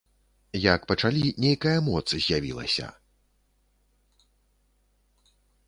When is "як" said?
0.73-0.81